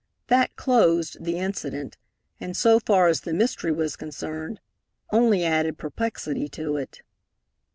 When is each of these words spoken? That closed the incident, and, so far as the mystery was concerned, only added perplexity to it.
That 0.29 0.55
closed 0.55 1.23
the 1.23 1.37
incident, 1.37 1.95
and, 2.39 2.57
so 2.57 2.79
far 2.79 3.07
as 3.07 3.21
the 3.21 3.33
mystery 3.35 3.71
was 3.71 3.95
concerned, 3.95 4.59
only 5.11 5.43
added 5.45 5.77
perplexity 5.77 6.47
to 6.49 6.75
it. 6.77 7.03